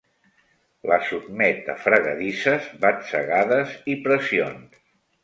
[0.91, 4.81] La sotmet a fregadisses, batzegades i pressions.